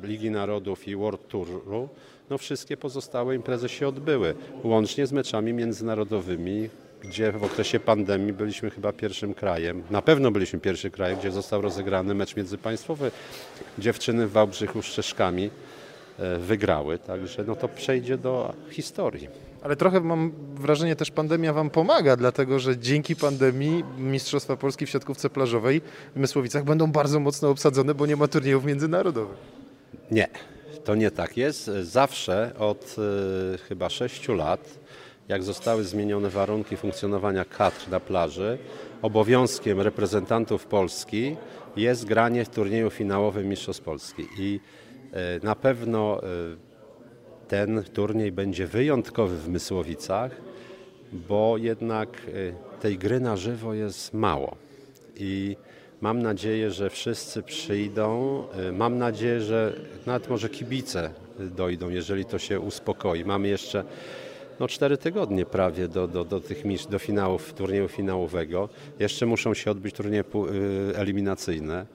e, 0.04 0.08
Ligi 0.08 0.32
Narodów 0.32 0.88
i 0.88 0.96
World 0.96 1.28
Touru, 1.28 1.90
no 2.30 2.38
wszystkie 2.38 2.78
pozostałe 2.78 3.36
imprezy 3.36 3.70
się 3.70 3.88
odbyły, 3.88 4.36
łącznie 4.64 5.08
z 5.08 5.12
meczami 5.12 5.54
międzynarodowymi, 5.54 6.70
gdzie 7.02 7.32
w 7.32 7.44
okresie 7.44 7.80
pandemii 7.80 8.34
byliśmy 8.34 8.70
chyba 8.70 8.94
pierwszym 8.94 9.34
krajem, 9.34 9.84
na 9.90 10.02
pewno 10.02 10.32
byliśmy 10.32 10.60
pierwszym 10.60 10.92
krajem, 10.92 11.20
gdzie 11.20 11.32
został 11.32 11.62
rozegrany 11.62 12.16
mecz 12.16 12.36
międzypaństwowy. 12.36 13.12
Dziewczyny 13.80 14.28
w 14.28 14.32
Wałbrzychu 14.32 14.82
z 14.82 14.86
Czeszkami 14.86 15.50
e, 16.20 16.38
wygrały, 16.38 17.00
także 17.00 17.44
no 17.48 17.56
to 17.56 17.68
przejdzie 17.68 18.18
do 18.18 18.54
historii. 18.70 19.47
Ale 19.62 19.76
trochę 19.76 20.02
mam 20.02 20.32
wrażenie 20.56 20.96
też 20.96 21.12
pandemia 21.12 21.54
Wam 21.54 21.70
pomaga, 21.70 22.16
dlatego 22.16 22.60
że 22.60 22.78
dzięki 22.78 23.16
pandemii 23.16 23.84
Mistrzostwa 23.98 24.58
Polski 24.58 24.86
w 24.86 24.90
siatkówce 24.90 25.30
plażowej 25.30 25.82
w 26.16 26.20
Mysłowicach 26.20 26.64
będą 26.64 26.92
bardzo 26.92 27.20
mocno 27.20 27.50
obsadzone, 27.50 27.94
bo 27.94 28.06
nie 28.06 28.16
ma 28.16 28.28
turniejów 28.28 28.66
międzynarodowych. 28.66 29.38
Nie, 30.12 30.28
to 30.84 30.96
nie 30.96 31.12
tak 31.12 31.38
jest. 31.38 31.66
Zawsze 31.82 32.52
od 32.60 32.96
y, 33.56 33.58
chyba 33.58 33.90
6 33.90 34.28
lat, 34.28 34.80
jak 35.28 35.44
zostały 35.44 35.84
zmienione 35.84 36.30
warunki 36.30 36.78
funkcjonowania 36.78 37.46
kadr 37.46 37.90
na 37.90 38.00
plaży, 38.00 38.58
obowiązkiem 39.02 39.82
reprezentantów 39.82 40.66
Polski 40.66 41.36
jest 41.76 42.06
granie 42.06 42.46
w 42.46 42.50
turnieju 42.50 42.90
finałowym 42.90 43.50
Mistrzostw 43.50 43.84
Polski. 43.84 44.28
I 44.40 44.60
y, 45.40 45.46
na 45.46 45.56
pewno 45.56 46.22
y, 46.24 46.67
ten 47.48 47.84
turniej 47.84 48.32
będzie 48.32 48.68
wyjątkowy 48.68 49.38
w 49.38 49.50
Mysłowicach, 49.50 50.32
bo 51.12 51.58
jednak 51.58 52.10
y, 52.28 52.54
tej 52.82 52.98
gry 52.98 53.20
na 53.20 53.38
żywo 53.38 53.74
jest 53.74 54.14
mało. 54.14 54.56
I 55.16 55.58
mam 56.02 56.22
nadzieję, 56.22 56.72
że 56.72 56.90
wszyscy 56.90 57.44
przyjdą. 57.44 58.44
Y, 58.70 58.72
mam 58.72 58.98
nadzieję, 58.98 59.42
że 59.42 59.74
nawet 60.06 60.30
może 60.30 60.50
kibice 60.50 61.10
dojdą, 61.40 61.90
jeżeli 61.90 62.26
to 62.26 62.40
się 62.40 62.60
uspokoi. 62.60 63.26
Mamy 63.26 63.48
jeszcze 63.48 63.84
no, 64.60 64.68
cztery 64.68 64.98
tygodnie 64.98 65.46
prawie 65.46 65.88
do, 65.88 66.08
do, 66.08 66.26
do 66.26 66.40
tych 66.40 66.64
do 66.90 67.00
finałów, 67.00 67.54
turnieju 67.54 67.88
finałowego. 67.88 68.70
Jeszcze 69.00 69.26
muszą 69.26 69.54
się 69.54 69.72
odbyć 69.72 69.96
turnieje 69.96 70.24
y, 70.24 70.98
eliminacyjne. 70.98 71.86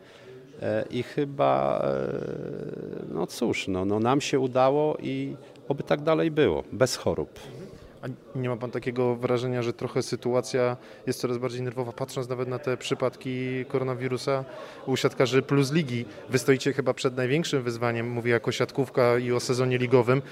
E, 0.62 0.84
I 0.90 1.02
chyba, 1.02 1.82
e, 1.84 3.14
no 3.14 3.26
cóż, 3.26 3.68
no, 3.68 3.84
no 3.84 4.00
nam 4.00 4.20
się 4.20 4.40
udało 4.40 4.96
i 5.02 5.36
oby 5.68 5.82
tak 5.82 6.00
dalej 6.00 6.30
było, 6.30 6.64
bez 6.72 6.96
chorób. 6.96 7.40
A 8.02 8.38
nie 8.38 8.48
ma 8.48 8.56
Pan 8.56 8.70
takiego 8.70 9.16
wrażenia, 9.16 9.62
że 9.62 9.72
trochę 9.72 10.02
sytuacja 10.02 10.76
jest 11.06 11.20
coraz 11.20 11.38
bardziej 11.38 11.62
nerwowa, 11.62 11.92
patrząc 11.92 12.28
nawet 12.28 12.48
na 12.48 12.58
te 12.58 12.76
przypadki 12.76 13.64
koronawirusa 13.68 14.44
u 14.86 14.96
siatkarzy 14.96 15.42
plus 15.42 15.72
ligi? 15.72 16.04
Wy 16.28 16.38
stoicie 16.38 16.72
chyba 16.72 16.94
przed 16.94 17.16
największym 17.16 17.62
wyzwaniem, 17.62 18.10
mówię 18.10 18.30
jako 18.30 18.52
siatkówka 18.52 19.18
i 19.18 19.32
o 19.32 19.40
sezonie 19.40 19.78
ligowym 19.78 20.22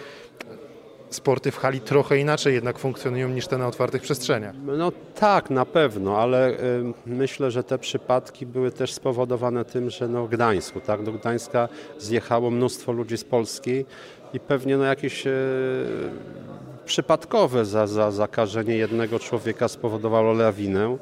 sporty 1.10 1.50
w 1.50 1.56
hali 1.56 1.80
trochę 1.80 2.18
inaczej 2.18 2.54
jednak 2.54 2.78
funkcjonują 2.78 3.28
niż 3.28 3.46
te 3.46 3.58
na 3.58 3.66
otwartych 3.66 4.02
przestrzeniach. 4.02 4.54
No 4.66 4.92
tak, 5.14 5.50
na 5.50 5.66
pewno, 5.66 6.18
ale 6.18 6.50
y, 6.50 6.56
myślę, 7.06 7.50
że 7.50 7.64
te 7.64 7.78
przypadki 7.78 8.46
były 8.46 8.70
też 8.70 8.92
spowodowane 8.92 9.64
tym, 9.64 9.90
że 9.90 10.08
no 10.08 10.26
Gdańsku, 10.26 10.80
tak, 10.80 11.02
do 11.02 11.12
Gdańska 11.12 11.68
zjechało 11.98 12.50
mnóstwo 12.50 12.92
ludzi 12.92 13.16
z 13.16 13.24
Polski 13.24 13.84
i 14.32 14.40
pewnie 14.40 14.76
no 14.76 14.84
jakieś 14.84 15.26
y, 15.26 15.30
przypadkowe 16.84 17.64
za, 17.64 17.86
za 17.86 18.10
zakażenie 18.10 18.76
jednego 18.76 19.18
człowieka 19.18 19.68
spowodowało 19.68 20.32
lawinę. 20.32 20.96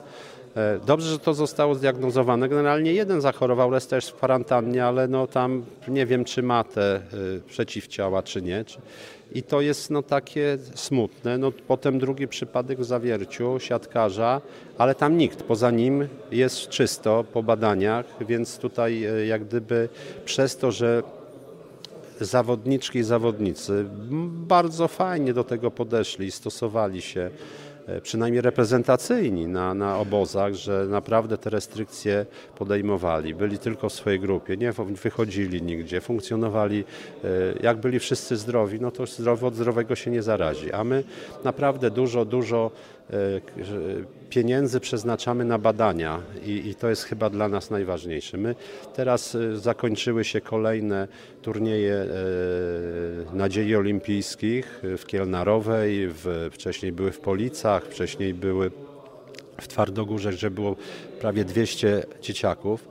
E, 0.56 0.78
dobrze, 0.86 1.10
że 1.10 1.18
to 1.18 1.34
zostało 1.34 1.74
zdiagnozowane. 1.74 2.48
Generalnie 2.48 2.92
jeden 2.92 3.20
zachorował, 3.20 3.74
jest 3.74 3.90
też 3.90 4.06
w 4.06 4.14
kwarantannie, 4.14 4.84
ale 4.84 5.08
no 5.08 5.26
tam 5.26 5.64
nie 5.88 6.06
wiem, 6.06 6.24
czy 6.24 6.42
ma 6.42 6.64
te 6.64 6.96
y, 6.96 7.40
przeciwciała, 7.46 8.22
czy 8.22 8.42
nie. 8.42 8.64
I 9.32 9.42
to 9.42 9.60
jest 9.60 9.90
no 9.90 10.02
takie 10.02 10.58
smutne. 10.74 11.38
No, 11.38 11.52
potem 11.68 11.98
drugi 11.98 12.28
przypadek 12.28 12.78
w 12.78 12.84
Zawierciu, 12.84 13.58
siatkarza, 13.58 14.40
ale 14.78 14.94
tam 14.94 15.18
nikt, 15.18 15.42
poza 15.42 15.70
nim 15.70 16.08
jest 16.32 16.68
czysto 16.68 17.24
po 17.32 17.42
badaniach, 17.42 18.06
więc 18.20 18.58
tutaj 18.58 19.04
e, 19.04 19.26
jak 19.26 19.44
gdyby 19.44 19.88
przez 20.24 20.56
to, 20.56 20.72
że 20.72 21.02
zawodniczki 22.20 22.98
i 22.98 23.02
zawodnicy 23.02 23.84
bardzo 24.46 24.88
fajnie 24.88 25.34
do 25.34 25.44
tego 25.44 25.70
podeszli, 25.70 26.30
stosowali 26.30 27.02
się 27.02 27.30
przynajmniej 28.02 28.42
reprezentacyjni 28.42 29.46
na, 29.46 29.74
na 29.74 29.98
obozach, 29.98 30.54
że 30.54 30.86
naprawdę 30.88 31.38
te 31.38 31.50
restrykcje 31.50 32.26
podejmowali. 32.58 33.34
Byli 33.34 33.58
tylko 33.58 33.88
w 33.88 33.92
swojej 33.92 34.20
grupie, 34.20 34.56
nie 34.56 34.72
wychodzili 35.02 35.62
nigdzie, 35.62 36.00
funkcjonowali. 36.00 36.84
E, 37.24 37.28
jak 37.62 37.76
byli 37.76 37.98
wszyscy 37.98 38.36
zdrowi, 38.36 38.80
no 38.80 38.90
to 38.90 39.06
zdrowy 39.06 39.46
od 39.46 39.54
zdrowego 39.54 39.96
się 39.96 40.10
nie 40.10 40.22
zarazi. 40.22 40.72
A 40.72 40.84
my 40.84 41.04
naprawdę 41.44 41.90
dużo, 41.90 42.24
dużo 42.24 42.70
E, 43.12 43.40
pieniędzy 44.30 44.80
przeznaczamy 44.80 45.44
na 45.44 45.58
badania 45.58 46.22
i, 46.44 46.68
i, 46.68 46.74
to 46.74 46.88
jest 46.88 47.02
chyba 47.02 47.30
dla 47.30 47.48
nas 47.48 47.70
najważniejsze. 47.70 48.36
My 48.36 48.54
teraz 48.94 49.34
e, 49.34 49.56
zakończyły 49.56 50.24
się 50.24 50.40
kolejne 50.40 51.08
turnieje 51.42 51.94
e, 51.94 52.06
nadziei 53.32 53.76
olimpijskich 53.76 54.80
w 54.98 55.06
Kielnarowej, 55.06 56.08
w, 56.08 56.50
wcześniej 56.52 56.92
były 56.92 57.12
w 57.12 57.20
Policach, 57.20 57.84
wcześniej 57.84 58.34
były 58.34 58.70
w 59.60 59.68
Twardogórze, 59.68 60.32
gdzie 60.32 60.50
było 60.50 60.76
prawie 61.20 61.44
200 61.44 62.02
dzieciaków. 62.22 62.88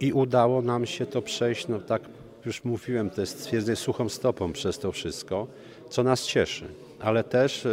I 0.00 0.12
udało 0.12 0.62
nam 0.62 0.86
się 0.86 1.06
to 1.06 1.22
przejść, 1.22 1.68
no 1.68 1.78
tak 1.78 2.02
już 2.46 2.64
mówiłem, 2.64 3.10
to 3.10 3.20
jest 3.20 3.40
stwierdzenie 3.40 3.76
suchą 3.76 4.08
stopą 4.08 4.52
przez 4.52 4.78
to 4.78 4.92
wszystko, 4.92 5.46
co 5.90 6.02
nas 6.02 6.26
cieszy. 6.26 6.64
Ale 7.00 7.24
też 7.24 7.66
e, 7.66 7.70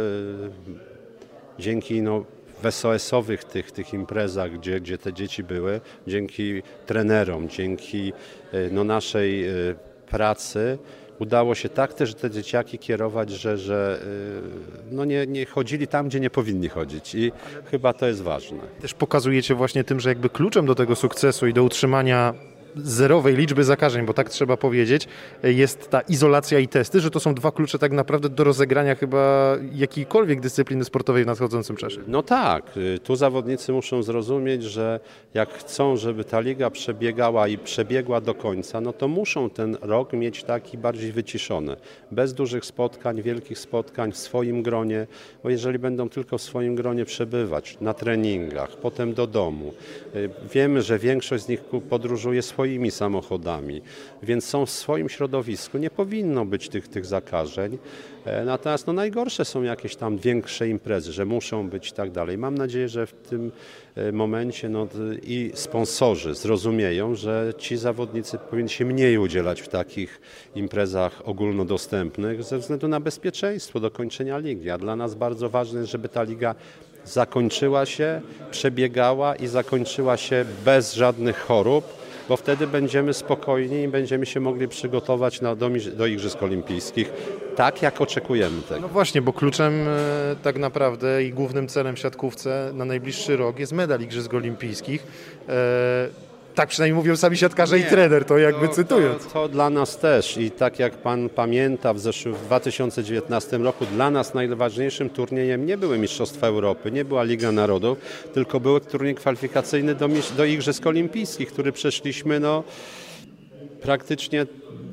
dzięki 1.58 2.02
no, 2.02 2.24
w 2.62 2.70
SOS-owych 2.70 3.44
tych, 3.44 3.72
tych 3.72 3.94
imprezach, 3.94 4.58
gdzie, 4.58 4.80
gdzie 4.80 4.98
te 4.98 5.12
dzieci 5.12 5.42
były, 5.42 5.80
dzięki 6.06 6.62
trenerom, 6.86 7.48
dzięki 7.48 8.12
e, 8.52 8.70
no, 8.70 8.84
naszej 8.84 9.44
pracy, 10.10 10.78
udało 11.18 11.54
się 11.54 11.68
tak 11.68 11.94
też 11.94 12.14
te 12.14 12.30
dzieciaki 12.30 12.78
kierować, 12.78 13.30
że, 13.30 13.58
że 13.58 14.00
no 14.90 15.04
nie, 15.04 15.26
nie 15.26 15.46
chodzili 15.46 15.86
tam, 15.86 16.08
gdzie 16.08 16.20
nie 16.20 16.30
powinni 16.30 16.68
chodzić 16.68 17.14
i 17.14 17.32
chyba 17.70 17.92
to 17.92 18.06
jest 18.06 18.22
ważne. 18.22 18.58
Też 18.80 18.94
pokazujecie 18.94 19.54
właśnie 19.54 19.84
tym, 19.84 20.00
że 20.00 20.08
jakby 20.08 20.30
kluczem 20.30 20.66
do 20.66 20.74
tego 20.74 20.96
sukcesu 20.96 21.46
i 21.46 21.52
do 21.52 21.64
utrzymania 21.64 22.34
zerowej 22.76 23.36
liczby 23.36 23.64
zakażeń, 23.64 24.06
bo 24.06 24.14
tak 24.14 24.28
trzeba 24.28 24.56
powiedzieć, 24.56 25.08
jest 25.42 25.90
ta 25.90 26.00
izolacja 26.00 26.58
i 26.58 26.68
testy, 26.68 27.00
że 27.00 27.10
to 27.10 27.20
są 27.20 27.34
dwa 27.34 27.52
klucze 27.52 27.78
tak 27.78 27.92
naprawdę 27.92 28.28
do 28.28 28.44
rozegrania 28.44 28.94
chyba 28.94 29.56
jakiejkolwiek 29.72 30.40
dyscypliny 30.40 30.84
sportowej 30.84 31.24
w 31.24 31.26
nadchodzącym 31.26 31.76
czasie. 31.76 32.00
No 32.06 32.22
tak, 32.22 32.76
y, 32.76 32.98
tu 32.98 33.16
zawodnicy 33.16 33.72
muszą 33.72 34.02
zrozumieć, 34.02 34.62
że 34.62 35.00
jak 35.34 35.54
chcą, 35.54 35.96
żeby 35.96 36.24
ta 36.24 36.40
liga 36.40 36.70
przebiegała 36.70 37.48
i 37.48 37.58
przebiegła 37.58 38.20
do 38.20 38.34
końca, 38.34 38.80
no 38.80 38.92
to 38.92 39.08
muszą 39.08 39.50
ten 39.50 39.76
rok 39.80 40.12
mieć 40.12 40.44
taki 40.44 40.78
bardziej 40.78 41.12
wyciszony, 41.12 41.76
bez 42.10 42.34
dużych 42.34 42.64
spotkań, 42.64 43.22
wielkich 43.22 43.58
spotkań 43.58 44.12
w 44.12 44.16
swoim 44.16 44.62
gronie, 44.62 45.06
bo 45.42 45.50
jeżeli 45.50 45.78
będą 45.78 46.08
tylko 46.08 46.38
w 46.38 46.42
swoim 46.42 46.74
gronie 46.74 47.04
przebywać 47.04 47.78
na 47.80 47.94
treningach, 47.94 48.76
potem 48.76 49.14
do 49.14 49.26
domu, 49.26 49.74
y, 50.14 50.30
wiemy, 50.52 50.82
że 50.82 50.98
większość 50.98 51.44
z 51.44 51.48
nich 51.48 51.60
podróżuje 51.64 52.42
swoim 52.42 52.59
swoimi 52.60 52.90
samochodami, 52.90 53.82
więc 54.22 54.44
są 54.44 54.66
w 54.66 54.70
swoim 54.70 55.08
środowisku. 55.08 55.78
Nie 55.78 55.90
powinno 55.90 56.44
być 56.44 56.68
tych, 56.68 56.88
tych 56.88 57.06
zakażeń. 57.06 57.78
E, 58.24 58.44
natomiast 58.44 58.86
no, 58.86 58.92
najgorsze 58.92 59.44
są 59.44 59.62
jakieś 59.62 59.96
tam 59.96 60.18
większe 60.18 60.68
imprezy, 60.68 61.12
że 61.12 61.24
muszą 61.24 61.68
być 61.68 61.88
i 61.88 61.92
tak 61.92 62.10
dalej. 62.10 62.38
Mam 62.38 62.58
nadzieję, 62.58 62.88
że 62.88 63.06
w 63.06 63.12
tym 63.12 63.52
e, 63.94 64.12
momencie 64.12 64.68
no, 64.68 64.88
i 65.22 65.50
sponsorzy 65.54 66.34
zrozumieją, 66.34 67.14
że 67.14 67.52
ci 67.58 67.76
zawodnicy 67.76 68.38
powinni 68.38 68.70
się 68.70 68.84
mniej 68.84 69.18
udzielać 69.18 69.60
w 69.60 69.68
takich 69.68 70.20
imprezach 70.54 71.22
ogólnodostępnych 71.24 72.42
ze 72.42 72.58
względu 72.58 72.88
na 72.88 73.00
bezpieczeństwo 73.00 73.80
do 73.80 73.90
kończenia 73.90 74.38
ligi. 74.38 74.70
A 74.70 74.78
dla 74.78 74.96
nas 74.96 75.14
bardzo 75.14 75.48
ważne 75.48 75.80
jest, 75.80 75.92
żeby 75.92 76.08
ta 76.08 76.22
liga 76.22 76.54
zakończyła 77.04 77.86
się, 77.86 78.20
przebiegała 78.50 79.36
i 79.36 79.46
zakończyła 79.46 80.16
się 80.16 80.44
bez 80.64 80.94
żadnych 80.94 81.38
chorób 81.38 81.99
bo 82.30 82.36
wtedy 82.36 82.66
będziemy 82.66 83.14
spokojni 83.14 83.82
i 83.82 83.88
będziemy 83.88 84.26
się 84.26 84.40
mogli 84.40 84.68
przygotować 84.68 85.40
na, 85.40 85.56
do, 85.56 85.70
do 85.96 86.06
Igrzysk 86.06 86.42
Olimpijskich 86.42 87.12
tak, 87.56 87.82
jak 87.82 88.00
oczekujemy 88.00 88.62
tego. 88.62 88.80
No 88.80 88.88
właśnie, 88.88 89.22
bo 89.22 89.32
kluczem 89.32 89.88
e, 89.88 90.36
tak 90.42 90.58
naprawdę 90.58 91.24
i 91.24 91.32
głównym 91.32 91.68
celem 91.68 91.96
w 91.96 91.98
siatkówce 91.98 92.70
na 92.74 92.84
najbliższy 92.84 93.36
rok 93.36 93.58
jest 93.58 93.72
medal 93.72 94.00
Igrzysk 94.00 94.34
Olimpijskich. 94.34 95.06
Tak 96.54 96.68
przynajmniej 96.68 96.96
mówią 96.96 97.16
sami 97.16 97.36
siatkarze 97.36 97.78
Nie, 97.78 97.86
i 97.86 97.86
trener, 97.86 98.24
to 98.24 98.38
jakby 98.38 98.68
to, 98.68 98.74
cytując. 98.74 99.24
To, 99.26 99.30
to, 99.30 99.48
dla 99.48 99.70
nas 99.70 99.98
też 99.98 100.36
i 100.36 100.50
tak 100.50 100.78
jak 100.78 100.92
Pan 100.92 101.28
pamięta, 101.28 101.94
w 101.94 102.00
zeszłym 102.00 102.34
w 102.34 102.42
2019 102.42 103.58
roku 103.58 103.86
dla 103.86 104.10
nas 104.10 104.34
najważniejszym 104.34 105.10
turniejem 105.10 105.66
nie 105.66 105.76
były 105.76 105.98
Mistrzostwa 105.98 106.46
Europy, 106.46 106.90
nie 106.90 107.04
była 107.04 107.22
Liga 107.22 107.52
Narodów, 107.52 107.98
tylko 108.34 108.60
był 108.60 108.80
turniej 108.80 109.14
kwalifikacyjny 109.14 109.94
do, 109.94 110.08
do 110.36 110.44
Igrzysk 110.44 110.86
Olimpijskich, 110.86 111.52
który 111.52 111.72
przeszliśmy 111.72 112.40
no, 112.40 112.64
praktycznie 113.82 114.46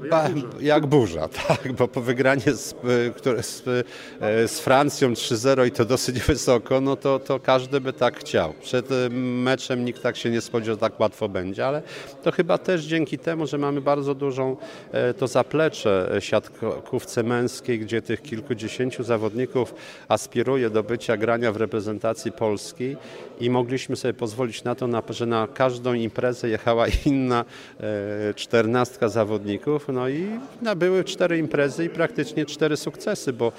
ba, 0.10 0.30
jak 0.60 0.86
burza, 0.86 1.28
tak, 1.48 1.74
bo 1.74 1.88
po 1.88 2.02
wygranie 2.02 2.54
z, 2.54 2.76
które, 3.16 3.44
z, 3.44 3.64
z 4.46 4.60
Francją 4.60 5.14
3-0 5.14 5.68
i 5.68 5.72
to 5.72 5.86
dosyć 5.86 6.20
wysoko, 6.34 6.82
no 6.82 6.96
to, 6.96 7.20
to 7.20 7.40
każdy 7.40 7.82
by 7.82 7.94
tak 7.94 8.20
chciał. 8.20 8.54
Przed 8.62 8.90
meczem 9.12 9.86
nikt 9.86 10.02
tak 10.02 10.18
się 10.18 10.30
nie 10.30 10.42
spodziewał, 10.42 10.76
że 10.76 10.80
tak 10.80 11.00
łatwo 11.00 11.30
będzie, 11.30 11.68
ale 11.68 11.82
to 12.24 12.32
chyba 12.32 12.58
też 12.58 12.84
dzięki 12.84 13.18
temu, 13.18 13.48
że 13.48 13.58
mamy 13.58 13.82
bardzo 13.82 14.16
dużą 14.16 14.58
to 15.18 15.28
zaplecze 15.28 16.18
siatkówce 16.20 17.24
męskiej, 17.24 17.80
gdzie 17.80 18.02
tych 18.02 18.22
kilkudziesięciu 18.22 19.04
zawodników 19.04 19.74
aspiruje 20.08 20.70
do 20.70 20.84
bycia 20.84 21.18
grania 21.18 21.52
w 21.52 21.58
reprezentacji 21.58 22.32
Polski 22.32 22.96
i 23.40 23.50
mogliśmy 23.50 23.96
sobie 23.96 24.14
pozwolić 24.14 24.64
na 24.64 24.76
to, 24.76 24.88
że 25.10 25.26
na 25.26 25.48
każdą 25.48 25.94
imprezę 25.94 26.50
jechała 26.50 26.86
inna 27.06 27.46
czternastka 28.78 29.10
zawodników, 29.10 29.88
no 29.94 30.10
i 30.10 30.28
były 30.76 31.04
cztery 31.04 31.38
imprezy 31.38 31.86
i 31.86 31.90
praktycznie 31.90 32.46
cztery 32.46 32.78
sukcesy, 32.78 33.34
bo 33.34 33.52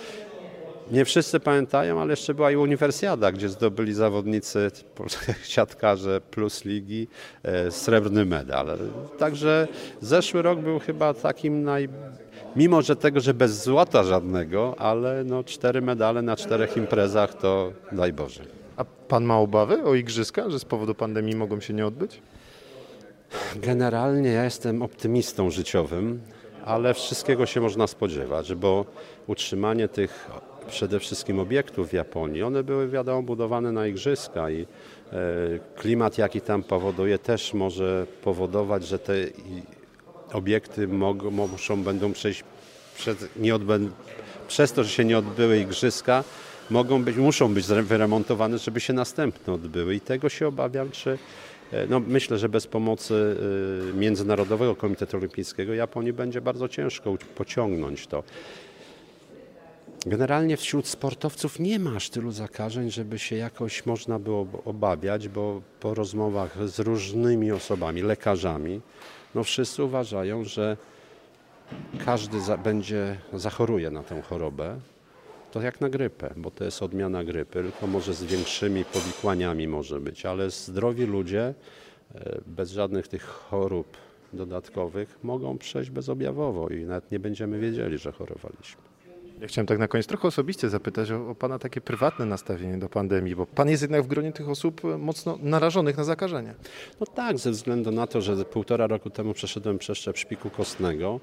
nie 0.91 1.05
wszyscy 1.05 1.41
pamiętają, 1.41 2.01
ale 2.01 2.11
jeszcze 2.11 2.35
była 2.35 2.51
i 2.51 2.57
uniwersjada, 2.57 3.33
gdzie 3.33 3.49
zdobyli 3.49 3.95
zawodnicy, 3.95 4.71
siatkarze 5.55 6.21
plus 6.21 6.65
ligi, 6.65 7.09
e, 7.43 7.71
srebrny 7.71 8.25
medal. 8.25 8.79
Także 9.19 9.69
zeszły 10.01 10.43
rok 10.43 10.61
był 10.61 10.79
chyba 10.79 11.15
takim 11.15 11.63
naj... 11.63 11.89
Mimo, 12.57 12.83
że 12.83 12.97
tego, 12.97 13.21
że 13.21 13.35
bez 13.35 13.65
złota 13.65 14.05
żadnego, 14.05 14.75
ale 14.79 15.25
no 15.25 15.45
cztery 15.45 15.83
medale 15.83 16.23
na 16.23 16.37
czterech 16.37 16.77
imprezach 16.77 17.35
to 17.35 17.73
daj 17.93 18.13
Boże. 18.13 18.43
A 18.77 18.85
pan 18.85 19.25
ma 19.25 19.39
obawy 19.39 19.85
o 19.85 19.95
igrzyska, 19.95 20.51
że 20.51 20.59
z 20.59 20.65
powodu 20.65 20.95
pandemii 20.95 21.37
mogą 21.37 21.61
się 21.61 21.75
nie 21.75 21.87
odbyć? 21.87 22.21
Generalnie 23.57 24.31
ja 24.31 24.45
jestem 24.45 24.83
optymistą 24.83 25.51
życiowym, 25.51 26.21
ale 26.65 26.95
wszystkiego 26.95 27.47
się 27.47 27.61
można 27.61 27.87
spodziewać, 27.87 28.55
bo 28.55 28.85
utrzymanie 29.27 29.89
tych 29.89 30.31
przede 30.69 31.01
wszystkim 31.01 31.39
obiektów 31.39 31.89
w 31.89 31.93
Japonii, 31.93 32.43
one 32.43 32.65
były 32.65 32.89
wiadomo 32.89 33.23
budowane 33.23 33.73
na 33.73 33.87
igrzyska 33.87 34.51
i 34.51 34.63
e, 34.63 34.67
klimat 35.77 36.19
jaki 36.19 36.41
tam 36.41 36.63
powoduje 36.63 37.19
też 37.19 37.55
może 37.55 38.07
powodować, 38.23 38.87
że 38.87 38.99
te 38.99 39.15
obiekty 40.33 40.89
mogą, 40.89 41.31
muszą, 41.31 41.83
będą 41.83 42.13
przejść 42.13 42.45
nie 43.37 43.55
przez 44.49 44.73
to, 44.73 44.85
że 44.85 44.91
się 44.91 45.05
nie 45.05 45.19
odbyły 45.19 45.59
igrzyska, 45.59 46.25
mogą 46.71 47.05
być, 47.05 47.17
muszą 47.17 47.55
być 47.55 47.67
wyremontowane, 47.67 48.59
żeby 48.59 48.81
się 48.81 48.93
następne 48.93 49.53
odbyły. 49.53 49.95
I 49.95 50.01
tego 50.01 50.29
się 50.29 50.49
obawiam, 50.49 50.91
czy 50.91 51.19
no, 51.89 52.01
myślę, 52.01 52.39
że 52.39 52.49
bez 52.49 52.67
pomocy 52.67 53.37
e, 53.91 53.97
Międzynarodowego 53.97 54.77
Komitetu 54.77 55.17
Olimpijskiego 55.17 55.75
Japonii 55.75 56.13
będzie 56.13 56.41
bardzo 56.41 56.69
ciężko 56.69 57.17
pociągnąć 57.35 58.07
to. 58.07 58.23
Generalnie 60.07 60.57
wśród 60.57 60.87
sportowców 60.87 61.59
nie 61.59 61.79
ma 61.79 61.97
aż 61.97 62.11
tylu 62.11 62.31
zakażeń, 62.31 62.91
żeby 62.91 63.19
się 63.19 63.37
jakoś 63.37 63.87
można 63.87 64.19
było 64.19 64.47
obawiać, 64.65 65.29
bo 65.29 65.63
po 65.81 65.95
rozmowach 65.95 66.69
z 66.69 66.79
różnymi 66.79 67.53
osobami, 67.53 68.03
lekarzami, 68.03 68.81
no 69.35 69.45
wszyscy 69.45 69.85
uważają, 69.85 70.45
że 70.45 70.77
każdy 72.05 72.41
za, 72.41 72.57
będzie 72.57 73.19
zachoruje 73.33 73.91
na 73.91 74.03
tę 74.03 74.23
chorobę. 74.23 74.81
To 75.53 75.63
jak 75.63 75.81
na 75.81 75.89
grypę, 75.89 76.35
bo 76.37 76.51
to 76.51 76.65
jest 76.65 76.83
odmiana 76.83 77.25
grypy, 77.25 77.63
tylko 77.63 77.87
może 77.87 78.15
z 78.15 78.25
większymi 78.25 78.85
powikłaniami 78.85 79.69
może 79.69 80.01
być, 80.01 80.27
ale 80.27 80.51
zdrowi 80.51 81.07
ludzie 81.07 81.55
e, 82.15 82.41
bez 82.47 82.71
żadnych 82.71 83.09
tych 83.09 83.25
chorób 83.25 83.97
dodatkowych 84.33 85.19
mogą 85.23 85.59
przejść 85.59 85.91
bezobjawowo 85.91 86.69
i 86.69 86.85
nawet 86.85 87.11
nie 87.13 87.19
będziemy 87.19 87.59
wiedzieli, 87.59 87.99
że 87.99 88.13
chorowaliśmy. 88.13 88.83
Ja 89.41 89.47
chciałem 89.47 89.67
tak 89.67 89.79
na 89.79 89.89
koniec 89.89 90.07
trochę 90.07 90.29
osobiście 90.29 90.69
zapytać 90.69 91.11
o, 91.11 91.31
o, 91.31 91.35
Pana 91.35 91.59
takie 91.59 91.81
prywatne 91.81 92.27
nastawienie 92.27 92.79
do 92.79 92.89
pandemii, 92.89 93.37
bo 93.37 93.47
Pan 93.47 93.69
jest 93.69 93.83
jednak 93.83 94.03
w 94.03 94.07
gronie 94.07 94.33
tych 94.33 94.49
osób 94.49 94.81
mocno 94.99 95.39
narażonych 95.43 95.97
na 95.97 96.05
zakażenie. 96.05 96.55
No 97.01 97.07
tak, 97.07 97.39
ze 97.39 97.51
względu 97.51 97.91
na 97.91 98.07
to, 98.07 98.21
że 98.21 98.45
półtora 98.45 98.87
roku 98.87 99.11
temu 99.11 99.35
przeszedłem 99.35 99.79
przeszczep 99.79 100.19
szpiku 100.19 100.51
kostnego 100.51 101.21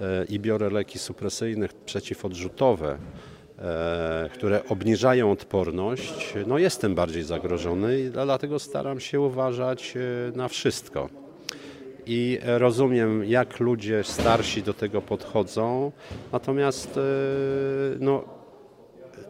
e, 0.00 0.24
i 0.24 0.40
biorę 0.40 0.70
leki 0.70 0.98
supresyjne 0.98 1.68
przeciwodrzutowe, 1.86 2.98
E, 2.98 3.39
które 4.34 4.68
obniżają 4.68 5.32
odporność, 5.32 6.34
no 6.46 6.58
jestem 6.58 6.94
bardziej 6.94 7.22
zagrożony 7.22 8.00
i 8.00 8.10
dlatego 8.10 8.58
staram 8.58 9.00
się 9.00 9.20
uważać 9.20 9.94
e, 9.96 10.36
na 10.36 10.48
wszystko. 10.48 11.08
I 12.06 12.38
rozumiem, 12.42 13.24
jak 13.24 13.60
ludzie 13.60 14.04
starsi 14.04 14.62
do 14.62 14.74
tego 14.74 15.02
podchodzą, 15.02 15.92
natomiast 16.32 16.96
e, 16.96 17.00
no, 18.00 18.24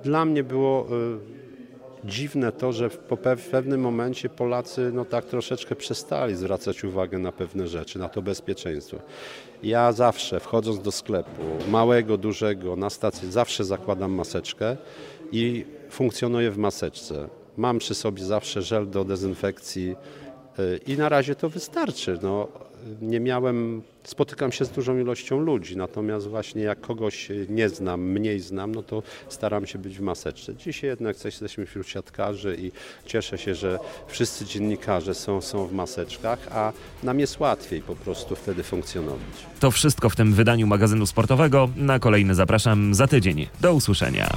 dla 0.03 0.25
mnie 0.25 0.45
było 0.45 0.87
dziwne 2.05 2.53
to, 2.53 2.73
że 2.73 2.91
po 2.91 3.17
pewnym 3.51 3.81
momencie 3.81 4.29
Polacy 4.29 4.91
no 4.95 5.05
tak 5.05 5.25
troszeczkę 5.25 5.77
przestali 5.77 6.37
zwracać 6.37 6.85
uwagę 6.85 7.19
na 7.19 7.33
pewne 7.33 7.69
rzeczy, 7.69 7.99
na 7.99 8.09
to 8.09 8.23
bezpieczeństwo. 8.23 8.97
Ja 9.63 9.93
zawsze 9.93 10.41
wchodząc 10.41 10.83
do 10.83 10.93
sklepu, 10.93 11.43
małego, 11.69 12.17
dużego, 12.17 12.77
na 12.77 12.91
stację, 12.91 13.31
zawsze 13.31 13.65
zakładam 13.65 14.13
maseczkę 14.13 14.77
i 15.33 15.65
funkcjonuję 15.91 16.51
w 16.51 16.59
maseczce. 16.59 17.29
Mam 17.57 17.79
przy 17.79 17.95
sobie 17.95 18.25
zawsze 18.25 18.63
żel 18.63 18.91
do 18.91 19.05
dezynfekcji 19.05 19.97
y, 20.59 20.81
i 20.87 20.97
na 20.97 21.09
razie 21.09 21.35
to 21.35 21.49
wystarczy. 21.49 22.19
No, 22.23 22.49
nie 23.03 23.21
miałem, 23.21 23.83
spotykam 24.05 24.53
się 24.53 24.65
z 24.65 24.71
dużą 24.71 24.99
ilością 24.99 25.39
ludzi, 25.39 25.77
natomiast 25.77 26.29
właśnie 26.29 26.63
jak 26.63 26.81
kogoś 26.81 27.29
nie 27.49 27.69
znam, 27.69 28.01
mniej 28.01 28.41
znam, 28.41 28.75
no 28.75 28.83
to 28.83 29.03
staram 29.29 29.67
się 29.67 29.79
być 29.79 29.99
w 29.99 30.01
maseczce. 30.01 30.55
Dzisiaj 30.55 30.91
jednak 30.91 31.25
jesteśmy 31.25 31.67
wśród 31.67 31.89
siatkarzy 31.89 32.57
i 32.61 32.73
cieszę 33.07 33.39
się, 33.39 33.55
że 33.55 33.79
wszyscy 34.07 34.45
dziennikarze 34.45 35.15
są, 35.15 35.41
są 35.41 35.67
w 35.67 35.73
maseczkach, 35.73 36.39
a 36.51 36.73
nam 37.03 37.21
jest 37.21 37.41
łatwiej 37.41 37.83
po 37.83 37.97
prostu 37.97 38.37
wtedy 38.37 38.63
funkcjonować. 38.63 39.21
To 39.61 39.71
wszystko 39.71 40.11
w 40.11 40.17
tym 40.17 40.35
wydaniu 40.35 40.67
magazynu 40.67 41.07
sportowego. 41.07 41.69
Na 41.77 41.99
kolejny 41.99 42.35
zapraszam 42.35 42.95
za 42.95 43.07
tydzień. 43.07 43.47
Do 43.61 43.75
usłyszenia. 43.75 44.31